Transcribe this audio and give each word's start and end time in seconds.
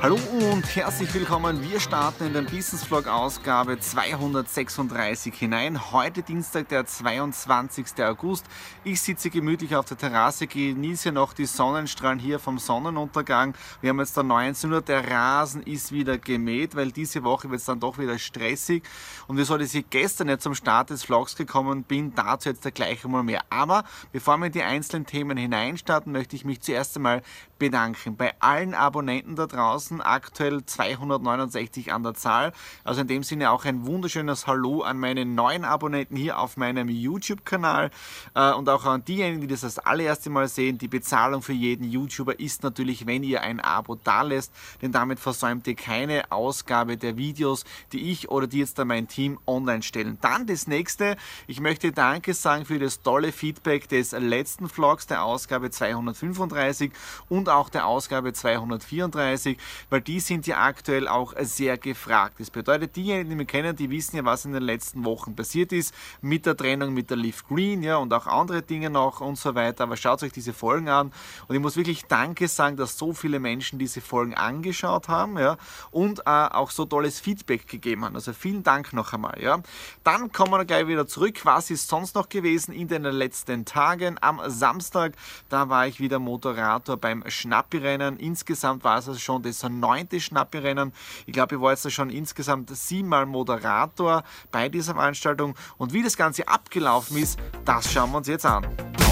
Hallo 0.00 0.16
und 0.52 0.76
herzlich 0.76 1.12
willkommen. 1.12 1.60
Wir 1.60 1.80
starten 1.80 2.26
in 2.26 2.32
den 2.32 2.46
Business 2.46 2.84
Vlog 2.84 3.08
Ausgabe 3.08 3.80
236 3.80 5.34
hinein. 5.34 5.90
Heute 5.90 6.22
Dienstag, 6.22 6.68
der 6.68 6.86
22. 6.86 7.86
August. 8.04 8.46
Ich 8.84 9.00
sitze 9.00 9.28
gemütlich 9.28 9.74
auf 9.74 9.86
der 9.86 9.98
Terrasse, 9.98 10.46
genieße 10.46 11.10
noch 11.10 11.32
die 11.32 11.46
Sonnenstrahlen 11.46 12.20
hier 12.20 12.38
vom 12.38 12.58
Sonnenuntergang. 12.58 13.54
Wir 13.80 13.90
haben 13.90 13.98
jetzt 13.98 14.16
da 14.16 14.22
19 14.22 14.72
Uhr, 14.72 14.82
der 14.82 15.10
Rasen 15.10 15.64
ist 15.64 15.90
wieder 15.90 16.16
gemäht, 16.16 16.76
weil 16.76 16.92
diese 16.92 17.24
Woche 17.24 17.50
wird 17.50 17.58
es 17.58 17.66
dann 17.66 17.80
doch 17.80 17.98
wieder 17.98 18.20
stressig. 18.20 18.84
Und 19.26 19.36
wieso 19.36 19.58
dass 19.58 19.74
ich 19.74 19.90
gestern 19.90 20.28
nicht 20.28 20.42
zum 20.42 20.54
Start 20.54 20.90
des 20.90 21.02
Vlogs 21.02 21.34
gekommen 21.34 21.82
bin, 21.82 22.14
dazu 22.14 22.50
jetzt 22.50 22.72
gleich 22.72 23.04
einmal 23.04 23.24
mehr. 23.24 23.42
Aber 23.50 23.82
bevor 24.12 24.38
wir 24.38 24.46
in 24.46 24.52
die 24.52 24.62
einzelnen 24.62 25.06
Themen 25.06 25.36
hineinstarten, 25.36 26.12
möchte 26.12 26.36
ich 26.36 26.44
mich 26.44 26.60
zuerst 26.60 26.96
einmal 26.96 27.22
bedanken 27.58 28.16
bei 28.16 28.32
allen 28.38 28.74
Abonnenten 28.74 29.34
da 29.34 29.48
draußen 29.48 29.67
draußen, 29.68 30.00
aktuell 30.00 30.64
269 30.64 31.92
an 31.92 32.02
der 32.02 32.14
Zahl. 32.14 32.52
Also 32.84 33.02
in 33.02 33.06
dem 33.06 33.22
Sinne 33.22 33.50
auch 33.50 33.64
ein 33.64 33.86
wunderschönes 33.86 34.46
Hallo 34.46 34.82
an 34.82 34.98
meine 34.98 35.26
neuen 35.26 35.64
Abonnenten 35.64 36.16
hier 36.16 36.38
auf 36.38 36.56
meinem 36.56 36.88
YouTube-Kanal 36.88 37.90
äh, 38.34 38.52
und 38.52 38.68
auch 38.68 38.86
an 38.86 39.04
diejenigen, 39.04 39.42
die 39.42 39.46
das 39.46 39.60
das 39.60 39.78
allererste 39.78 40.30
Mal 40.30 40.48
sehen. 40.48 40.78
Die 40.78 40.88
Bezahlung 40.88 41.42
für 41.42 41.52
jeden 41.52 41.84
YouTuber 41.84 42.40
ist 42.40 42.62
natürlich, 42.62 43.06
wenn 43.06 43.22
ihr 43.22 43.42
ein 43.42 43.60
Abo 43.60 43.96
da 43.96 44.22
lässt, 44.22 44.52
denn 44.80 44.92
damit 44.92 45.20
versäumt 45.20 45.66
ihr 45.66 45.74
keine 45.74 46.32
Ausgabe 46.32 46.96
der 46.96 47.16
Videos, 47.18 47.64
die 47.92 48.10
ich 48.10 48.30
oder 48.30 48.46
die 48.46 48.60
jetzt 48.60 48.78
da 48.78 48.86
mein 48.86 49.06
Team 49.06 49.38
online 49.46 49.82
stellen. 49.82 50.16
Dann 50.22 50.46
das 50.46 50.66
nächste, 50.66 51.16
ich 51.46 51.60
möchte 51.60 51.92
Danke 51.92 52.32
sagen 52.32 52.64
für 52.64 52.78
das 52.78 53.02
tolle 53.02 53.32
Feedback 53.32 53.88
des 53.88 54.12
letzten 54.12 54.68
Vlogs, 54.68 55.06
der 55.06 55.24
Ausgabe 55.24 55.70
235 55.70 56.90
und 57.28 57.50
auch 57.50 57.68
der 57.68 57.86
Ausgabe 57.86 58.32
234 58.32 59.57
weil 59.90 60.00
die 60.00 60.20
sind 60.20 60.46
ja 60.46 60.62
aktuell 60.62 61.08
auch 61.08 61.34
sehr 61.40 61.78
gefragt. 61.78 62.40
Das 62.40 62.50
bedeutet, 62.50 62.96
diejenigen, 62.96 63.30
die 63.30 63.38
wir 63.38 63.44
kennen, 63.44 63.76
die 63.76 63.90
wissen 63.90 64.16
ja, 64.16 64.24
was 64.24 64.44
in 64.44 64.52
den 64.52 64.62
letzten 64.62 65.04
Wochen 65.04 65.34
passiert 65.34 65.72
ist 65.72 65.94
mit 66.20 66.46
der 66.46 66.56
Trennung 66.56 66.94
mit 66.94 67.10
der 67.10 67.16
Leaf 67.16 67.46
Green 67.46 67.82
ja, 67.82 67.96
und 67.96 68.12
auch 68.12 68.26
andere 68.26 68.62
Dinge 68.62 68.90
noch 68.90 69.20
und 69.20 69.36
so 69.36 69.54
weiter. 69.54 69.84
Aber 69.84 69.96
schaut 69.96 70.22
euch 70.22 70.32
diese 70.32 70.52
Folgen 70.52 70.88
an 70.88 71.12
und 71.46 71.54
ich 71.54 71.60
muss 71.60 71.76
wirklich 71.76 72.04
Danke 72.06 72.48
sagen, 72.48 72.76
dass 72.76 72.98
so 72.98 73.12
viele 73.12 73.38
Menschen 73.38 73.78
diese 73.78 74.00
Folgen 74.00 74.34
angeschaut 74.34 75.08
haben 75.08 75.38
ja, 75.38 75.56
und 75.90 76.20
äh, 76.20 76.22
auch 76.24 76.70
so 76.70 76.84
tolles 76.84 77.20
Feedback 77.20 77.66
gegeben 77.68 78.04
haben. 78.04 78.14
Also 78.14 78.32
vielen 78.32 78.62
Dank 78.62 78.92
noch 78.92 79.12
einmal. 79.12 79.40
Ja. 79.40 79.60
Dann 80.04 80.32
kommen 80.32 80.52
wir 80.52 80.64
gleich 80.64 80.86
wieder 80.86 81.06
zurück. 81.06 81.44
Was 81.44 81.70
ist 81.70 81.88
sonst 81.88 82.14
noch 82.14 82.28
gewesen 82.28 82.72
in 82.72 82.88
den 82.88 83.02
letzten 83.04 83.64
Tagen? 83.64 84.16
Am 84.20 84.40
Samstag, 84.46 85.14
da 85.48 85.68
war 85.68 85.86
ich 85.86 86.00
wieder 86.00 86.18
Moderator 86.18 86.96
beim 86.96 87.24
Schnappi-Rennen. 87.26 88.16
Insgesamt 88.18 88.84
war 88.84 88.98
es 88.98 89.08
also 89.08 89.20
schon 89.20 89.42
das 89.48 89.68
neunte 89.68 90.20
Schnappi-Rennen. 90.20 90.92
Ich 91.26 91.32
glaube, 91.32 91.56
ich 91.56 91.60
war 91.60 91.72
jetzt 91.72 91.90
schon 91.92 92.10
insgesamt 92.10 92.74
siebenmal 92.76 93.26
Moderator 93.26 94.24
bei 94.52 94.68
dieser 94.68 94.94
Veranstaltung. 94.94 95.54
Und 95.76 95.92
wie 95.92 96.02
das 96.02 96.16
Ganze 96.16 96.46
abgelaufen 96.46 97.16
ist, 97.16 97.38
das 97.64 97.92
schauen 97.92 98.10
wir 98.12 98.18
uns 98.18 98.28
jetzt 98.28 98.46
an. 98.46 98.66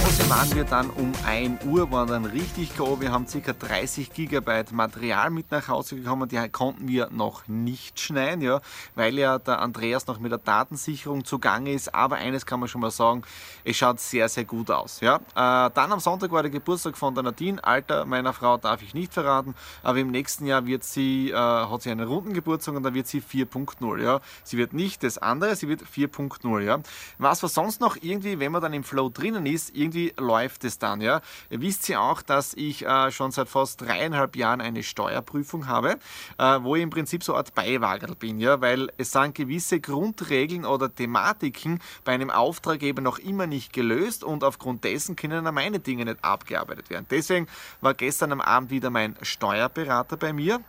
Hause 0.07 0.31
waren 0.31 0.55
wir 0.55 0.65
dann 0.65 0.91
um 0.91 1.13
1 1.27 1.65
Uhr, 1.65 1.91
waren 1.91 2.07
dann 2.07 2.25
richtig 2.27 2.77
grob. 2.77 3.01
Wir 3.01 3.11
haben 3.11 3.27
ca. 3.27 3.53
30 3.53 4.13
Gigabyte 4.13 4.71
Material 4.71 5.31
mit 5.31 5.51
nach 5.51 5.67
Hause 5.67 5.97
gekommen. 5.97 6.29
Die 6.29 6.49
konnten 6.49 6.87
wir 6.87 7.09
noch 7.11 7.49
nicht 7.49 7.99
schneiden, 7.99 8.41
ja, 8.41 8.61
weil 8.95 9.19
ja 9.19 9.41
der 9.41 9.61
Andreas 9.61 10.07
noch 10.07 10.21
mit 10.21 10.31
der 10.31 10.39
Datensicherung 10.39 11.25
zugange 11.25 11.73
ist. 11.73 11.93
Aber 11.93 12.17
eines 12.17 12.47
kann 12.47 12.61
man 12.61 12.69
schon 12.69 12.83
mal 12.83 12.93
sagen, 12.93 13.23
es 13.65 13.77
schaut 13.77 13.99
sehr, 13.99 14.29
sehr 14.29 14.45
gut 14.45 14.71
aus. 14.71 15.01
Ja. 15.01 15.17
Äh, 15.17 15.71
dann 15.75 15.93
am 15.93 15.99
Sonntag 15.99 16.31
war 16.31 16.43
der 16.43 16.53
Geburtstag 16.53 16.97
von 16.97 17.13
der 17.13 17.25
Nadine. 17.25 17.63
Alter 17.65 18.05
meiner 18.05 18.33
Frau 18.33 18.59
darf 18.59 18.83
ich 18.83 18.95
nicht 18.95 19.13
verraten, 19.13 19.57
aber 19.83 19.99
im 19.99 20.13
nächsten 20.13 20.26
Jahr 20.47 20.67
wird 20.67 20.85
sie, 20.85 21.31
äh, 21.31 21.35
hat 21.35 21.83
sie 21.83 21.91
einen 21.91 22.07
runden 22.07 22.33
Geburtstag 22.33 22.75
und 22.75 22.83
dann 22.83 22.95
wird 22.95 23.07
sie 23.07 23.21
4.0. 23.21 24.03
Ja. 24.03 24.21
Sie 24.45 24.59
wird 24.59 24.73
nicht 24.73 25.03
das 25.03 25.19
andere, 25.19 25.57
sie 25.57 25.69
wird 25.69 25.83
4.0. 25.83 26.61
Ja. 26.61 26.81
Was 27.19 27.43
war 27.43 27.51
sonst 27.51 27.81
noch 27.81 27.97
irgendwie, 28.01 28.39
wenn 28.39 28.53
man 28.53 28.63
dann 28.63 28.73
im 28.73 28.85
Flow 28.85 29.09
drinnen 29.09 29.47
ist, 29.47 29.75
irgendwie 29.75 30.13
läuft 30.19 30.65
es 30.65 30.79
dann. 30.79 31.01
Ja. 31.01 31.21
Ihr 31.51 31.61
wisst 31.61 31.89
ja 31.89 32.01
auch, 32.01 32.23
dass 32.23 32.55
ich 32.55 32.85
äh, 32.85 33.11
schon 33.11 33.31
seit 33.31 33.49
fast 33.49 33.81
dreieinhalb 33.81 34.37
Jahren 34.37 34.61
eine 34.61 34.83
Steuerprüfung 34.83 35.67
habe, 35.67 35.99
äh, 36.39 36.59
wo 36.61 36.77
ich 36.77 36.83
im 36.83 36.91
Prinzip 36.91 37.23
so 37.23 37.33
eine 37.33 37.39
Art 37.39 37.55
Beiwagerl 37.55 38.15
bin, 38.15 38.41
ja, 38.41 38.61
weil 38.61 38.91
es 38.99 39.13
sind 39.13 39.35
gewisse 39.35 39.81
Grundregeln 39.81 40.65
oder 40.65 40.95
Thematiken 40.95 41.81
bei 42.05 42.13
einem 42.13 42.31
Auftraggeber 42.31 43.03
noch 43.03 43.19
immer 43.19 43.47
nicht 43.47 43.73
gelöst 43.73 44.25
und 44.25 44.45
aufgrund 44.45 44.85
dessen 44.85 45.17
können 45.17 45.45
meine 45.55 45.79
Dinge 45.79 46.05
nicht 46.05 46.25
abgearbeitet 46.25 46.91
werden. 46.91 47.07
Deswegen 47.11 47.47
war 47.81 47.95
gestern 47.95 48.33
am 48.33 48.41
Abend 48.41 48.71
wieder 48.71 48.91
mein 48.91 49.17
Steuerberater 49.23 50.06
bei 50.15 50.33
mir 50.33 50.65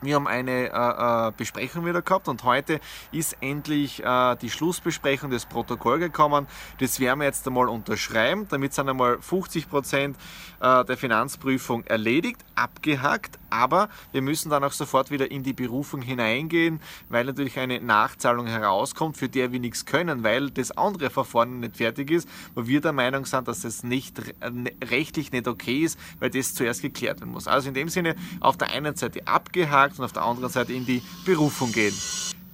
wir 0.00 0.14
haben 0.14 0.26
eine 0.28 0.70
äh, 0.70 1.28
äh, 1.28 1.32
Besprechung 1.36 1.84
wieder 1.84 2.02
gehabt 2.02 2.28
und 2.28 2.44
heute 2.44 2.80
ist 3.10 3.36
endlich 3.40 4.04
äh, 4.04 4.36
die 4.36 4.50
Schlussbesprechung 4.50 5.30
des 5.30 5.46
Protokolls 5.46 6.00
gekommen. 6.00 6.46
Das 6.78 7.00
werden 7.00 7.20
wir 7.20 7.26
jetzt 7.26 7.46
einmal 7.46 7.68
unterschreiben. 7.68 8.46
Damit 8.48 8.74
sind 8.74 8.88
einmal 8.88 9.20
50 9.20 9.68
Prozent 9.68 10.16
äh, 10.60 10.84
der 10.84 10.96
Finanzprüfung 10.96 11.84
erledigt, 11.84 12.44
abgehakt. 12.54 13.38
Aber 13.50 13.88
wir 14.12 14.22
müssen 14.22 14.50
dann 14.50 14.62
auch 14.62 14.72
sofort 14.72 15.10
wieder 15.10 15.30
in 15.30 15.42
die 15.42 15.54
Berufung 15.54 16.02
hineingehen, 16.02 16.80
weil 17.08 17.24
natürlich 17.24 17.58
eine 17.58 17.80
Nachzahlung 17.80 18.46
herauskommt, 18.46 19.16
für 19.16 19.28
die 19.28 19.50
wir 19.50 19.60
nichts 19.60 19.86
können, 19.86 20.22
weil 20.22 20.50
das 20.50 20.70
andere 20.72 21.10
Verfahren 21.10 21.60
nicht 21.60 21.78
fertig 21.78 22.10
ist, 22.10 22.28
wo 22.54 22.66
wir 22.66 22.80
der 22.80 22.92
Meinung 22.92 23.24
sind, 23.24 23.48
dass 23.48 23.62
das 23.62 23.82
nicht 23.82 24.20
ne, 24.50 24.72
rechtlich 24.84 25.32
nicht 25.32 25.48
okay 25.48 25.84
ist, 25.84 25.98
weil 26.20 26.30
das 26.30 26.54
zuerst 26.54 26.82
geklärt 26.82 27.20
werden 27.20 27.32
muss. 27.32 27.48
Also 27.48 27.68
in 27.68 27.74
dem 27.74 27.88
Sinne 27.88 28.14
auf 28.40 28.56
der 28.56 28.70
einen 28.70 28.94
Seite 28.94 29.26
abgehakt 29.26 29.87
und 29.96 30.04
auf 30.04 30.12
der 30.12 30.22
anderen 30.22 30.50
Seite 30.50 30.72
in 30.72 30.84
die 30.84 31.00
Berufung 31.24 31.72
gehen. 31.72 31.94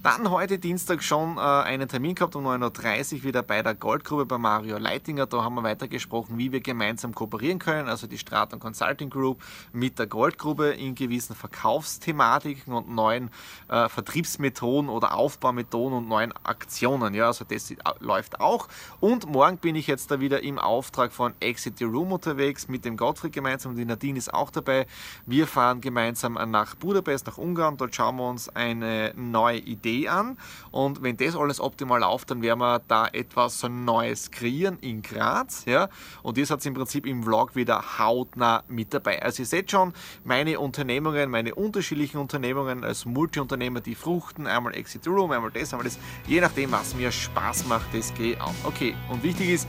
Dann 0.05 0.29
heute 0.29 0.59
Dienstag 0.59 1.01
schon 1.01 1.37
äh, 1.37 1.39
einen 1.39 1.89
Termin 1.89 2.13
gehabt 2.13 2.35
um 2.35 2.45
9.30 2.45 3.15
Uhr 3.15 3.23
wieder 3.23 3.41
bei 3.41 3.63
der 3.63 3.73
Goldgrube 3.73 4.27
bei 4.27 4.37
Mario 4.37 4.77
Leitinger. 4.77 5.25
Da 5.25 5.43
haben 5.43 5.55
wir 5.55 5.63
weitergesprochen, 5.63 6.37
wie 6.37 6.51
wir 6.51 6.61
gemeinsam 6.61 7.15
kooperieren 7.15 7.57
können, 7.57 7.89
also 7.89 8.05
die 8.05 8.19
Straton 8.19 8.59
Consulting 8.59 9.09
Group 9.09 9.41
mit 9.73 9.97
der 9.97 10.05
Goldgrube 10.05 10.67
in 10.67 10.93
gewissen 10.93 11.35
Verkaufsthematiken 11.35 12.71
und 12.71 12.87
neuen 12.87 13.31
äh, 13.67 13.89
Vertriebsmethoden 13.89 14.91
oder 14.91 15.15
Aufbaumethoden 15.15 15.97
und 15.97 16.07
neuen 16.07 16.33
Aktionen. 16.43 17.15
Ja, 17.15 17.25
also 17.25 17.43
das 17.43 17.73
läuft 17.99 18.39
auch. 18.39 18.67
Und 18.99 19.27
morgen 19.27 19.57
bin 19.57 19.75
ich 19.75 19.87
jetzt 19.87 20.11
da 20.11 20.19
wieder 20.19 20.43
im 20.43 20.59
Auftrag 20.59 21.13
von 21.13 21.33
Exit 21.39 21.79
the 21.79 21.85
Room 21.85 22.11
unterwegs 22.11 22.67
mit 22.67 22.85
dem 22.85 22.95
Gottfried 22.95 23.33
gemeinsam. 23.33 23.75
Die 23.75 23.85
Nadine 23.85 24.19
ist 24.19 24.31
auch 24.31 24.51
dabei. 24.51 24.85
Wir 25.25 25.47
fahren 25.47 25.81
gemeinsam 25.81 26.33
nach 26.51 26.75
Budapest, 26.75 27.25
nach 27.25 27.39
Ungarn. 27.39 27.77
Dort 27.77 27.95
schauen 27.95 28.17
wir 28.17 28.29
uns 28.29 28.49
eine 28.49 29.11
neue 29.15 29.57
Idee 29.57 29.94
an. 30.07 30.37
Und 30.71 31.01
wenn 31.01 31.17
das 31.17 31.35
alles 31.35 31.59
optimal 31.59 32.01
läuft, 32.01 32.31
dann 32.31 32.41
werden 32.41 32.59
wir 32.59 32.81
da 32.87 33.07
etwas 33.07 33.63
Neues 33.63 34.31
kreieren 34.31 34.77
in 34.81 35.01
Graz. 35.01 35.65
Ja? 35.65 35.89
Und 36.23 36.37
das 36.37 36.49
hat 36.49 36.59
es 36.59 36.65
im 36.65 36.73
Prinzip 36.73 37.05
im 37.05 37.23
Vlog 37.23 37.55
wieder 37.55 37.99
hautnah 37.99 38.63
mit 38.67 38.93
dabei. 38.93 39.21
Also 39.21 39.43
ihr 39.43 39.47
seht 39.47 39.71
schon, 39.71 39.93
meine 40.23 40.59
Unternehmungen, 40.59 41.29
meine 41.29 41.55
unterschiedlichen 41.55 42.17
Unternehmungen 42.17 42.83
als 42.83 43.05
Multiunternehmer, 43.05 43.81
die 43.81 43.95
fruchten, 43.95 44.47
einmal 44.47 44.75
Exit 44.75 45.07
Room, 45.07 45.31
einmal 45.31 45.51
das, 45.51 45.73
einmal 45.73 45.85
das. 45.85 45.97
Je 46.27 46.41
nachdem, 46.41 46.71
was 46.71 46.95
mir 46.95 47.11
Spaß 47.11 47.67
macht, 47.67 47.93
das 47.93 48.13
gehe 48.13 48.41
auf. 48.41 48.55
Okay, 48.63 48.95
und 49.09 49.23
wichtig 49.23 49.49
ist, 49.49 49.67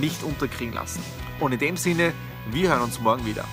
nicht 0.00 0.22
unterkriegen 0.22 0.74
lassen. 0.74 1.02
Und 1.40 1.52
in 1.52 1.58
dem 1.58 1.76
Sinne, 1.76 2.12
wir 2.50 2.70
hören 2.70 2.82
uns 2.82 3.00
morgen 3.00 3.24
wieder. 3.24 3.44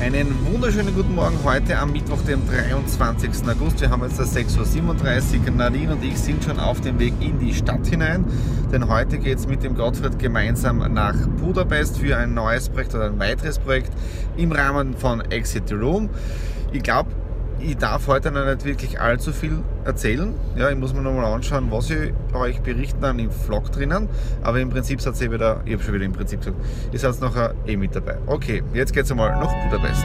Einen 0.00 0.34
wunderschönen 0.52 0.92
guten 0.92 1.14
Morgen 1.14 1.38
heute 1.44 1.78
am 1.78 1.92
Mittwoch, 1.92 2.20
dem 2.22 2.44
23. 2.48 3.30
August. 3.48 3.80
Wir 3.80 3.90
haben 3.90 4.02
jetzt 4.02 4.18
das 4.18 4.36
6.37 4.36 5.46
Uhr. 5.46 5.50
Nadine 5.52 5.92
und 5.92 6.04
ich 6.04 6.18
sind 6.18 6.42
schon 6.42 6.58
auf 6.58 6.80
dem 6.80 6.98
Weg 6.98 7.14
in 7.20 7.38
die 7.38 7.54
Stadt 7.54 7.86
hinein, 7.86 8.24
denn 8.72 8.88
heute 8.88 9.18
geht 9.18 9.38
es 9.38 9.46
mit 9.46 9.62
dem 9.62 9.76
Gottfried 9.76 10.18
gemeinsam 10.18 10.78
nach 10.92 11.14
Budapest 11.40 11.98
für 11.98 12.16
ein 12.16 12.34
neues 12.34 12.68
Projekt 12.68 12.96
oder 12.96 13.06
ein 13.06 13.20
weiteres 13.20 13.60
Projekt 13.60 13.92
im 14.36 14.50
Rahmen 14.50 14.96
von 14.96 15.20
Exit 15.30 15.72
Room. 15.72 16.10
Ich 16.72 16.82
glaube, 16.82 17.10
ich 17.60 17.76
darf 17.76 18.06
heute 18.06 18.30
noch 18.30 18.44
nicht 18.44 18.64
wirklich 18.64 19.00
allzu 19.00 19.32
viel 19.32 19.58
erzählen. 19.84 20.34
Ja, 20.56 20.70
ich 20.70 20.76
muss 20.76 20.92
mir 20.94 21.02
nochmal 21.02 21.26
anschauen, 21.26 21.70
was 21.70 21.90
ich 21.90 22.12
euch 22.32 22.60
berichten 22.60 23.00
dann 23.00 23.18
im 23.18 23.30
Vlog 23.30 23.72
drinnen. 23.72 24.08
Aber 24.42 24.60
im 24.60 24.70
Prinzip 24.70 25.00
seid 25.00 25.20
ihr 25.20 25.30
wieder, 25.30 25.60
ich 25.64 25.72
habe 25.72 25.82
schon 25.82 25.94
wieder 25.94 26.04
im 26.04 26.12
Prinzip 26.12 26.40
gesagt, 26.40 26.56
ihr 26.92 26.98
seid 26.98 27.20
nachher 27.20 27.54
eh 27.66 27.76
mit 27.76 27.94
dabei. 27.94 28.18
Okay, 28.26 28.62
jetzt 28.72 28.92
geht 28.92 29.04
es 29.04 29.10
einmal 29.10 29.30
nach 29.32 29.52
Budapest. 29.70 30.04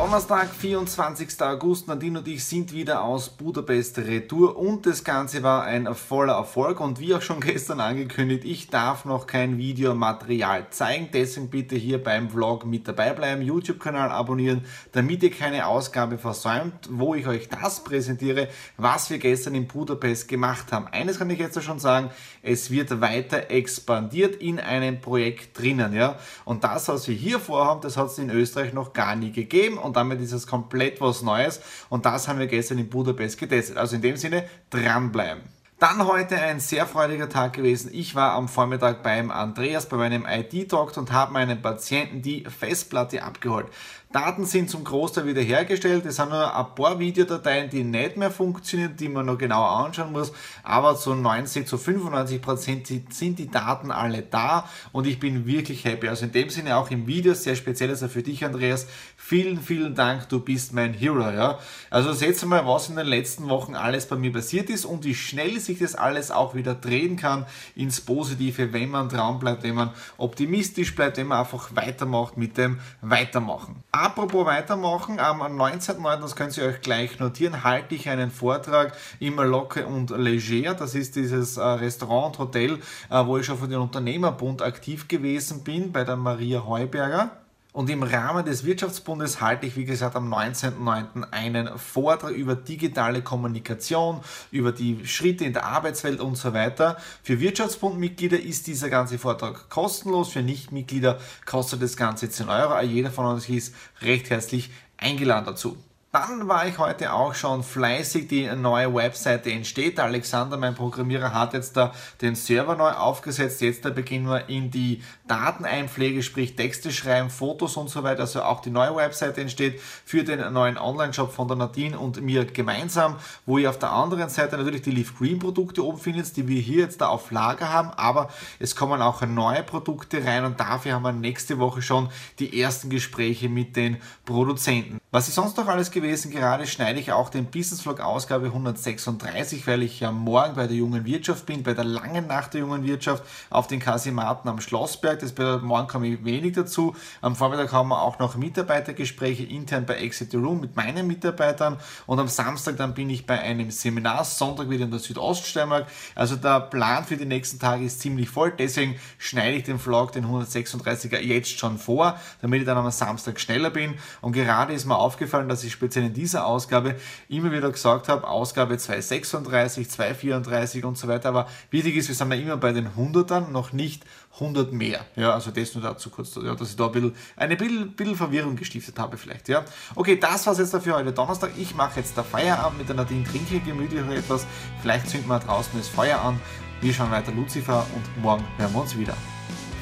Donnerstag, 0.00 0.54
24. 0.54 1.42
August. 1.42 1.86
Nadine 1.86 2.20
und 2.20 2.26
ich 2.26 2.42
sind 2.42 2.72
wieder 2.72 3.04
aus 3.04 3.28
Budapest 3.28 3.98
retour 3.98 4.56
und 4.56 4.86
das 4.86 5.04
Ganze 5.04 5.42
war 5.42 5.64
ein 5.64 5.94
voller 5.94 6.32
Erfolg. 6.32 6.80
Und 6.80 7.00
wie 7.00 7.14
auch 7.14 7.20
schon 7.20 7.40
gestern 7.40 7.80
angekündigt, 7.80 8.46
ich 8.46 8.70
darf 8.70 9.04
noch 9.04 9.26
kein 9.26 9.58
Videomaterial 9.58 10.70
zeigen. 10.70 11.10
Deswegen 11.12 11.50
bitte 11.50 11.76
hier 11.76 12.02
beim 12.02 12.30
Vlog 12.30 12.64
mit 12.64 12.88
dabei 12.88 13.12
bleiben, 13.12 13.42
YouTube-Kanal 13.42 14.08
abonnieren, 14.08 14.64
damit 14.92 15.22
ihr 15.22 15.30
keine 15.30 15.66
Ausgabe 15.66 16.16
versäumt, 16.16 16.88
wo 16.90 17.14
ich 17.14 17.26
euch 17.26 17.50
das 17.50 17.84
präsentiere, 17.84 18.48
was 18.78 19.10
wir 19.10 19.18
gestern 19.18 19.54
in 19.54 19.68
Budapest 19.68 20.28
gemacht 20.28 20.72
haben. 20.72 20.86
Eines 20.86 21.18
kann 21.18 21.28
ich 21.28 21.38
jetzt 21.38 21.62
schon 21.62 21.78
sagen, 21.78 22.08
es 22.42 22.70
wird 22.70 23.02
weiter 23.02 23.50
expandiert 23.50 24.36
in 24.36 24.60
einem 24.60 24.98
Projekt 24.98 25.58
drinnen. 25.58 25.92
Ja? 25.92 26.18
Und 26.46 26.64
das, 26.64 26.88
was 26.88 27.06
wir 27.06 27.14
hier 27.14 27.38
vorhaben, 27.38 27.82
das 27.82 27.98
hat 27.98 28.06
es 28.06 28.16
in 28.16 28.30
Österreich 28.30 28.72
noch 28.72 28.94
gar 28.94 29.14
nie 29.14 29.30
gegeben 29.30 29.76
und 29.89 29.89
damit 29.96 30.20
ist 30.20 30.32
es 30.32 30.46
komplett 30.46 31.00
was 31.00 31.22
Neues 31.22 31.60
und 31.88 32.06
das 32.06 32.28
haben 32.28 32.38
wir 32.38 32.46
gestern 32.46 32.78
in 32.78 32.88
Budapest 32.88 33.38
getestet. 33.38 33.76
Also 33.76 33.96
in 33.96 34.02
dem 34.02 34.16
Sinne, 34.16 34.44
dranbleiben. 34.70 35.42
Dann 35.80 36.06
heute 36.06 36.36
ein 36.36 36.60
sehr 36.60 36.84
freudiger 36.84 37.30
Tag 37.30 37.54
gewesen. 37.54 37.88
Ich 37.94 38.14
war 38.14 38.34
am 38.34 38.48
Vormittag 38.48 39.02
beim 39.02 39.30
Andreas 39.30 39.88
bei 39.88 39.96
meinem 39.96 40.26
ID-Talk 40.28 40.94
und 40.98 41.10
habe 41.10 41.32
meinem 41.32 41.62
Patienten 41.62 42.20
die 42.20 42.44
Festplatte 42.44 43.22
abgeholt. 43.22 43.68
Daten 44.12 44.44
sind 44.44 44.68
zum 44.68 44.82
Großteil 44.82 45.24
wiederhergestellt. 45.24 46.04
Es 46.04 46.16
sind 46.16 46.30
nur 46.30 46.54
ein 46.54 46.74
paar 46.74 46.98
Videodateien, 46.98 47.70
die 47.70 47.84
nicht 47.84 48.16
mehr 48.16 48.32
funktionieren, 48.32 48.96
die 48.96 49.08
man 49.08 49.24
noch 49.24 49.38
genauer 49.38 49.70
anschauen 49.86 50.10
muss. 50.10 50.32
Aber 50.64 50.96
zu 50.96 51.14
90, 51.14 51.64
zu 51.66 51.78
95 51.78 52.42
Prozent 52.42 52.88
sind 52.88 53.38
die 53.38 53.48
Daten 53.48 53.92
alle 53.92 54.22
da 54.22 54.68
und 54.90 55.06
ich 55.06 55.20
bin 55.20 55.46
wirklich 55.46 55.84
happy. 55.84 56.08
Also 56.08 56.24
in 56.24 56.32
dem 56.32 56.50
Sinne 56.50 56.76
auch 56.76 56.90
im 56.90 57.06
Video 57.06 57.34
sehr 57.34 57.54
speziell 57.54 57.90
also 57.90 58.08
für 58.08 58.24
dich, 58.24 58.44
Andreas. 58.44 58.88
Vielen, 59.16 59.62
vielen 59.62 59.94
Dank. 59.94 60.28
Du 60.28 60.40
bist 60.40 60.72
mein 60.72 60.92
Hero. 60.92 61.30
Ja? 61.30 61.60
Also 61.88 62.12
seht 62.12 62.44
mal, 62.44 62.66
was 62.66 62.88
in 62.88 62.96
den 62.96 63.06
letzten 63.06 63.48
Wochen 63.48 63.76
alles 63.76 64.06
bei 64.06 64.16
mir 64.16 64.32
passiert 64.32 64.70
ist 64.70 64.86
und 64.86 65.04
wie 65.04 65.14
schnell 65.14 65.60
sich 65.70 65.78
das 65.78 65.94
alles 65.94 66.30
auch 66.30 66.54
wieder 66.54 66.74
drehen 66.74 67.16
kann 67.16 67.46
ins 67.74 68.00
Positive, 68.00 68.72
wenn 68.72 68.90
man 68.90 69.08
dran 69.08 69.38
bleibt, 69.38 69.62
wenn 69.62 69.74
man 69.74 69.90
optimistisch 70.18 70.94
bleibt, 70.94 71.16
wenn 71.16 71.28
man 71.28 71.40
einfach 71.40 71.70
weitermacht 71.74 72.36
mit 72.36 72.58
dem 72.58 72.78
Weitermachen. 73.00 73.82
Apropos 73.92 74.46
weitermachen, 74.46 75.18
am 75.18 75.40
19.09., 75.42 76.20
das 76.20 76.36
könnt 76.36 76.56
ihr 76.56 76.64
euch 76.64 76.80
gleich 76.80 77.18
notieren, 77.18 77.64
halte 77.64 77.94
ich 77.94 78.08
einen 78.08 78.30
Vortrag 78.30 78.96
im 79.18 79.36
Locke 79.36 79.86
und 79.86 80.10
Leger. 80.10 80.74
Das 80.74 80.94
ist 80.94 81.16
dieses 81.16 81.56
äh, 81.56 81.62
Restaurant 81.62 82.38
und 82.38 82.46
Hotel, 82.46 82.78
äh, 83.10 83.24
wo 83.24 83.38
ich 83.38 83.46
schon 83.46 83.58
für 83.58 83.68
den 83.68 83.78
Unternehmerbund 83.78 84.62
aktiv 84.62 85.08
gewesen 85.08 85.62
bin, 85.64 85.92
bei 85.92 86.04
der 86.04 86.16
Maria 86.16 86.64
Heuberger. 86.64 87.30
Und 87.72 87.88
im 87.88 88.02
Rahmen 88.02 88.44
des 88.44 88.64
Wirtschaftsbundes 88.64 89.40
halte 89.40 89.66
ich, 89.66 89.76
wie 89.76 89.84
gesagt, 89.84 90.16
am 90.16 90.32
19.09. 90.32 91.30
einen 91.30 91.78
Vortrag 91.78 92.32
über 92.32 92.56
digitale 92.56 93.22
Kommunikation, 93.22 94.20
über 94.50 94.72
die 94.72 95.06
Schritte 95.06 95.44
in 95.44 95.52
der 95.52 95.66
Arbeitswelt 95.66 96.18
und 96.20 96.36
so 96.36 96.52
weiter. 96.52 96.96
Für 97.22 97.38
Wirtschaftsbundmitglieder 97.38 98.40
ist 98.40 98.66
dieser 98.66 98.90
ganze 98.90 99.18
Vortrag 99.18 99.68
kostenlos, 99.68 100.30
für 100.30 100.42
Nichtmitglieder 100.42 101.20
kostet 101.46 101.80
das 101.82 101.96
Ganze 101.96 102.28
10 102.28 102.48
Euro. 102.48 102.80
Jeder 102.80 103.10
von 103.10 103.26
uns 103.26 103.48
ist 103.48 103.74
recht 104.02 104.30
herzlich 104.30 104.70
eingeladen 104.96 105.46
dazu. 105.46 105.76
Dann 106.12 106.48
war 106.48 106.66
ich 106.66 106.76
heute 106.78 107.12
auch 107.12 107.34
schon 107.34 107.62
fleißig, 107.62 108.26
die 108.26 108.50
neue 108.56 108.92
Webseite 108.92 109.52
entsteht. 109.52 109.96
Der 109.96 110.06
Alexander, 110.06 110.56
mein 110.56 110.74
Programmierer, 110.74 111.32
hat 111.32 111.54
jetzt 111.54 111.76
da 111.76 111.92
den 112.20 112.34
Server 112.34 112.74
neu 112.74 112.90
aufgesetzt. 112.90 113.60
Jetzt 113.60 113.84
da 113.84 113.90
beginnen 113.90 114.26
wir 114.26 114.48
in 114.48 114.72
die 114.72 115.04
Dateneinpflege, 115.28 116.24
sprich 116.24 116.56
Texte 116.56 116.90
schreiben, 116.90 117.30
Fotos 117.30 117.76
und 117.76 117.90
so 117.90 118.02
weiter. 118.02 118.22
Also 118.22 118.42
auch 118.42 118.58
die 118.58 118.70
neue 118.70 118.96
Webseite 118.96 119.40
entsteht 119.40 119.80
für 119.80 120.24
den 120.24 120.52
neuen 120.52 120.78
Online-Shop 120.78 121.32
von 121.32 121.46
der 121.46 121.56
Nadine 121.56 121.96
und 121.96 122.20
mir 122.20 122.44
gemeinsam, 122.44 123.14
wo 123.46 123.58
ihr 123.58 123.70
auf 123.70 123.78
der 123.78 123.92
anderen 123.92 124.30
Seite 124.30 124.56
natürlich 124.56 124.82
die 124.82 124.90
Leaf 124.90 125.16
Green 125.16 125.38
Produkte 125.38 125.84
oben 125.84 125.98
findet, 125.98 126.36
die 126.36 126.48
wir 126.48 126.60
hier 126.60 126.80
jetzt 126.80 127.02
da 127.02 127.06
auf 127.06 127.30
Lager 127.30 127.72
haben. 127.72 127.90
Aber 127.90 128.30
es 128.58 128.74
kommen 128.74 129.00
auch 129.00 129.20
neue 129.22 129.62
Produkte 129.62 130.24
rein 130.24 130.44
und 130.44 130.58
dafür 130.58 130.94
haben 130.94 131.04
wir 131.04 131.12
nächste 131.12 131.60
Woche 131.60 131.82
schon 131.82 132.08
die 132.40 132.60
ersten 132.60 132.90
Gespräche 132.90 133.48
mit 133.48 133.76
den 133.76 133.98
Produzenten. 134.24 134.98
Was 135.12 135.28
ist 135.28 135.36
sonst 135.36 135.56
noch 135.56 135.68
alles 135.68 135.92
gewesen? 136.00 136.30
Gerade 136.30 136.66
schneide 136.66 136.98
ich 136.98 137.12
auch 137.12 137.28
den 137.28 137.46
Business 137.46 137.82
Vlog 137.82 138.00
Ausgabe 138.00 138.46
136, 138.46 139.66
weil 139.66 139.82
ich 139.82 140.00
ja 140.00 140.10
morgen 140.10 140.54
bei 140.54 140.66
der 140.66 140.76
jungen 140.76 141.04
Wirtschaft 141.04 141.46
bin, 141.46 141.62
bei 141.62 141.74
der 141.74 141.84
langen 141.84 142.26
Nacht 142.26 142.54
der 142.54 142.60
jungen 142.60 142.84
Wirtschaft 142.84 143.22
auf 143.50 143.66
den 143.66 143.80
Kasimaten 143.80 144.48
am 144.48 144.60
Schlossberg. 144.60 145.20
Das 145.20 145.32
bedeutet, 145.32 145.62
morgen 145.62 145.88
komme 145.88 146.08
ich 146.08 146.24
wenig 146.24 146.54
dazu. 146.54 146.96
Am 147.20 147.36
Vormittag 147.36 147.72
haben 147.72 147.88
wir 147.88 148.00
auch 148.00 148.18
noch 148.18 148.36
Mitarbeitergespräche 148.36 149.44
intern 149.44 149.84
bei 149.84 149.96
Exit 149.96 150.30
the 150.30 150.38
Room 150.38 150.60
mit 150.60 150.74
meinen 150.74 151.06
Mitarbeitern 151.06 151.76
und 152.06 152.18
am 152.18 152.28
Samstag 152.28 152.76
dann 152.76 152.94
bin 152.94 153.10
ich 153.10 153.26
bei 153.26 153.38
einem 153.38 153.70
Seminar, 153.70 154.24
Sonntag 154.24 154.70
wieder 154.70 154.84
in 154.84 154.90
der 154.90 155.00
Südoststeiermark. 155.00 155.86
Also 156.14 156.36
der 156.36 156.60
Plan 156.60 157.04
für 157.04 157.16
die 157.16 157.26
nächsten 157.26 157.58
Tage 157.58 157.84
ist 157.84 158.00
ziemlich 158.00 158.30
voll, 158.30 158.52
deswegen 158.58 158.96
schneide 159.18 159.56
ich 159.56 159.64
den 159.64 159.78
Vlog, 159.78 160.12
den 160.12 160.24
136er 160.24 161.18
jetzt 161.18 161.58
schon 161.58 161.78
vor, 161.78 162.18
damit 162.40 162.60
ich 162.60 162.66
dann 162.66 162.78
am 162.78 162.90
Samstag 162.90 163.38
schneller 163.38 163.70
bin 163.70 163.94
und 164.20 164.32
gerade 164.32 164.72
ist 164.72 164.86
mir 164.86 164.96
aufgefallen, 164.96 165.48
dass 165.48 165.62
ich 165.64 165.72
speziell 165.90 166.06
in 166.06 166.14
dieser 166.14 166.46
Ausgabe 166.46 166.94
immer 167.28 167.50
wieder 167.50 167.70
gesagt 167.70 168.08
habe, 168.08 168.28
Ausgabe 168.28 168.78
236, 168.78 169.90
234 169.90 170.84
und 170.84 170.96
so 170.96 171.08
weiter. 171.08 171.30
Aber 171.30 171.48
wichtig 171.70 171.96
ist, 171.96 172.08
wir 172.08 172.14
sind 172.14 172.30
ja 172.30 172.38
immer 172.38 172.56
bei 172.56 172.72
den 172.72 172.88
100ern, 172.90 173.50
noch 173.50 173.72
nicht 173.72 174.04
100 174.34 174.72
mehr. 174.72 175.04
Ja, 175.16 175.34
also 175.34 175.50
das 175.50 175.74
nur 175.74 175.82
dazu 175.82 176.10
kurz, 176.10 176.36
ja, 176.36 176.54
dass 176.54 176.70
ich 176.70 176.76
da 176.76 176.86
ein 176.86 176.92
bisschen, 176.92 177.14
eine 177.36 177.56
bisschen, 177.56 177.92
bisschen 177.92 178.14
Verwirrung 178.14 178.54
gestiftet 178.54 178.98
habe 178.98 179.16
vielleicht. 179.16 179.48
Ja. 179.48 179.64
Okay, 179.96 180.16
das 180.16 180.46
war 180.46 180.52
es 180.52 180.60
jetzt 180.60 180.74
dafür 180.74 180.94
heute 180.94 181.12
Donnerstag. 181.12 181.50
Ich 181.56 181.74
mache 181.74 181.98
jetzt 181.98 182.16
der 182.16 182.24
Feierabend 182.24 182.78
mit 182.78 182.88
der 182.88 182.96
Nadine 182.96 183.24
Trinke 183.24 183.58
gemütlich 183.58 184.00
etwas. 184.16 184.46
Vielleicht 184.80 185.08
zünden 185.08 185.28
wir 185.28 185.40
draußen 185.40 185.72
das 185.76 185.88
Feuer 185.88 186.20
an. 186.20 186.40
Wir 186.80 186.94
schauen 186.94 187.10
weiter 187.10 187.32
Lucifer 187.32 187.84
und 187.94 188.22
morgen 188.22 188.44
hören 188.56 188.72
wir 188.72 188.80
uns 188.80 188.96
wieder. 188.96 189.14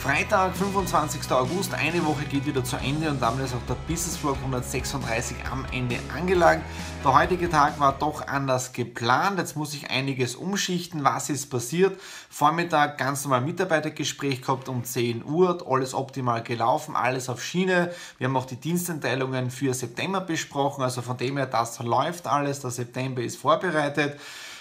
Freitag, 0.08 0.56
25. 0.56 1.30
August, 1.32 1.74
eine 1.74 2.02
Woche 2.06 2.24
geht 2.24 2.46
wieder 2.46 2.64
zu 2.64 2.76
Ende 2.76 3.10
und 3.10 3.20
damit 3.20 3.44
ist 3.44 3.54
auch 3.54 3.66
der 3.68 3.74
Business 3.74 4.16
Vlog 4.16 4.38
136 4.38 5.36
am 5.52 5.66
Ende 5.70 5.98
angelangt. 6.16 6.62
Der 7.04 7.12
heutige 7.12 7.50
Tag 7.50 7.78
war 7.78 7.92
doch 7.92 8.26
anders 8.26 8.72
geplant. 8.72 9.38
Jetzt 9.38 9.54
muss 9.54 9.74
ich 9.74 9.90
einiges 9.90 10.34
umschichten. 10.34 11.04
Was 11.04 11.28
ist 11.28 11.50
passiert? 11.50 12.00
Vormittag 12.30 12.96
ganz 12.96 13.24
normal 13.24 13.42
Mitarbeitergespräch 13.42 14.40
gehabt 14.40 14.70
um 14.70 14.82
10 14.82 15.26
Uhr, 15.26 15.62
alles 15.70 15.92
optimal 15.92 16.42
gelaufen, 16.42 16.96
alles 16.96 17.28
auf 17.28 17.44
Schiene. 17.44 17.92
Wir 18.16 18.28
haben 18.28 18.36
auch 18.38 18.46
die 18.46 18.56
Dienstenteilungen 18.56 19.50
für 19.50 19.74
September 19.74 20.22
besprochen, 20.22 20.82
also 20.82 21.02
von 21.02 21.18
dem 21.18 21.36
her, 21.36 21.44
das 21.44 21.80
läuft 21.80 22.26
alles. 22.26 22.60
Der 22.60 22.70
September 22.70 23.20
ist 23.20 23.36
vorbereitet. 23.36 24.18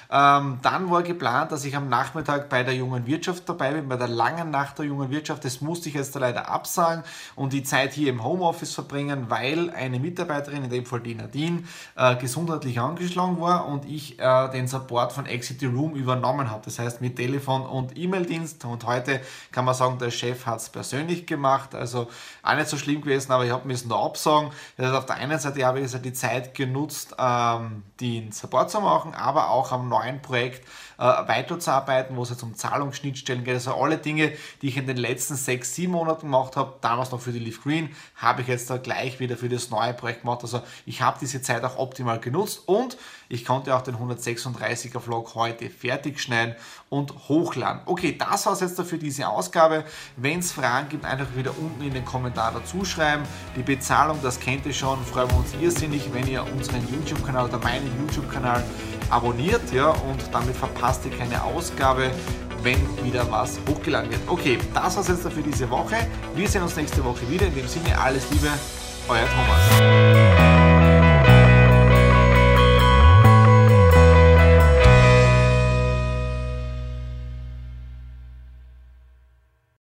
Ähm, 0.09 0.59
dann 0.61 0.89
war 0.89 1.03
geplant, 1.03 1.51
dass 1.51 1.65
ich 1.65 1.75
am 1.75 1.89
Nachmittag 1.89 2.49
bei 2.49 2.63
der 2.63 2.73
jungen 2.73 3.05
Wirtschaft 3.05 3.47
dabei 3.47 3.71
bin, 3.71 3.87
bei 3.87 3.97
der 3.97 4.07
langen 4.07 4.51
Nacht 4.51 4.79
der 4.79 4.85
jungen 4.85 5.09
Wirtschaft. 5.09 5.45
Das 5.45 5.61
musste 5.61 5.89
ich 5.89 5.95
jetzt 5.95 6.15
leider 6.15 6.49
absagen 6.49 7.03
und 7.35 7.53
die 7.53 7.63
Zeit 7.63 7.93
hier 7.93 8.09
im 8.09 8.23
Homeoffice 8.23 8.73
verbringen, 8.73 9.25
weil 9.29 9.69
eine 9.71 9.99
Mitarbeiterin, 9.99 10.63
in 10.63 10.69
dem 10.69 10.85
Fall 10.85 11.01
die 11.01 11.15
Nadine, 11.15 11.63
äh, 11.95 12.15
gesundheitlich 12.15 12.79
angeschlagen 12.79 13.39
war 13.39 13.67
und 13.67 13.85
ich 13.85 14.19
äh, 14.19 14.49
den 14.49 14.67
Support 14.67 15.13
von 15.13 15.25
Exit 15.25 15.63
Room 15.63 15.95
übernommen 15.95 16.49
habe. 16.49 16.61
Das 16.65 16.79
heißt 16.79 17.01
mit 17.01 17.15
Telefon 17.15 17.65
und 17.65 17.97
E-Mail-Dienst. 17.97 18.65
Und 18.65 18.85
heute 18.85 19.21
kann 19.51 19.65
man 19.65 19.75
sagen, 19.75 19.97
der 19.99 20.11
Chef 20.11 20.45
hat 20.45 20.59
es 20.59 20.69
persönlich 20.69 21.25
gemacht. 21.25 21.75
Also 21.75 22.07
auch 22.43 22.55
nicht 22.55 22.67
so 22.67 22.77
schlimm 22.77 23.01
gewesen, 23.01 23.31
aber 23.31 23.45
ich 23.45 23.51
habe 23.51 23.67
müssen 23.67 23.89
da 23.89 23.97
absagen. 23.97 24.51
Das 24.77 24.87
heißt, 24.87 24.97
auf 24.97 25.05
der 25.05 25.17
einen 25.17 25.39
Seite 25.39 25.65
habe 25.65 25.79
ich 25.79 25.91
die 26.01 26.13
Zeit 26.13 26.55
genutzt, 26.55 27.15
ähm, 27.19 27.83
den 27.99 28.31
Support 28.31 28.71
zu 28.71 28.79
machen, 28.81 29.13
aber 29.13 29.49
auch 29.49 29.71
am 29.71 29.89
neuen 29.97 30.21
Projekt 30.21 30.65
äh, 30.97 31.03
weiterzuarbeiten, 31.03 32.15
wo 32.15 32.23
es 32.23 32.29
jetzt 32.29 32.43
um 32.43 32.55
Zahlungsschnittstellen 32.55 33.43
geht. 33.43 33.53
Also 33.53 33.75
alle 33.75 33.97
Dinge, 33.97 34.33
die 34.61 34.69
ich 34.69 34.77
in 34.77 34.87
den 34.87 34.97
letzten 34.97 35.35
sechs, 35.35 35.75
sieben 35.75 35.93
Monaten 35.93 36.21
gemacht 36.21 36.55
habe, 36.55 36.73
damals 36.81 37.11
noch 37.11 37.21
für 37.21 37.31
die 37.31 37.39
Leaf 37.39 37.63
Green, 37.63 37.89
habe 38.15 38.41
ich 38.41 38.47
jetzt 38.47 38.69
da 38.69 38.77
gleich 38.77 39.19
wieder 39.19 39.37
für 39.37 39.49
das 39.49 39.69
neue 39.69 39.93
Projekt 39.93 40.21
gemacht. 40.21 40.39
Also 40.41 40.61
ich 40.85 41.01
habe 41.01 41.17
diese 41.21 41.41
Zeit 41.41 41.63
auch 41.63 41.77
optimal 41.77 42.19
genutzt 42.19 42.63
und 42.65 42.97
ich 43.29 43.45
konnte 43.45 43.75
auch 43.75 43.81
den 43.81 43.95
136er 43.95 44.99
Vlog 44.99 45.35
heute 45.35 45.69
fertig 45.69 46.19
schneiden 46.19 46.55
und 46.89 47.13
hochladen. 47.27 47.81
Okay, 47.85 48.17
das 48.17 48.45
war 48.45 48.53
es 48.53 48.61
jetzt 48.61 48.79
dafür 48.79 48.97
diese 48.97 49.27
Ausgabe. 49.27 49.83
Wenn 50.15 50.39
es 50.39 50.51
Fragen 50.51 50.89
gibt, 50.89 51.05
einfach 51.05 51.27
wieder 51.35 51.51
unten 51.57 51.83
in 51.83 51.93
den 51.93 52.05
Kommentar 52.05 52.53
dazu 52.53 52.85
schreiben. 52.85 53.23
Die 53.55 53.63
Bezahlung, 53.63 54.19
das 54.23 54.39
kennt 54.39 54.65
ihr 54.65 54.73
schon, 54.73 55.03
freuen 55.03 55.29
wir 55.29 55.37
uns 55.37 55.53
irrsinnig, 55.61 56.11
wenn 56.13 56.27
ihr 56.27 56.43
unseren 56.43 56.87
YouTube-Kanal 56.89 57.49
oder 57.49 57.59
meinen 57.59 57.91
YouTube-Kanal 57.99 58.63
abonniert 59.09 59.71
ja, 59.73 59.89
und 59.89 60.21
damit 60.31 60.55
verpasst 60.55 61.05
ihr 61.05 61.17
keine 61.17 61.43
Ausgabe, 61.43 62.11
wenn 62.63 62.77
wieder 63.03 63.29
was 63.31 63.59
hochgeladen 63.69 64.09
wird. 64.09 64.21
Okay, 64.27 64.57
das 64.73 64.95
war 64.95 65.01
es 65.01 65.07
jetzt 65.07 65.31
für 65.31 65.41
diese 65.41 65.69
Woche. 65.69 65.95
Wir 66.35 66.47
sehen 66.47 66.63
uns 66.63 66.75
nächste 66.75 67.03
Woche 67.03 67.29
wieder. 67.29 67.47
In 67.47 67.55
dem 67.55 67.67
Sinne, 67.67 67.97
alles 67.99 68.29
Liebe, 68.31 68.49
euer 69.07 69.25
Thomas. 69.27 70.26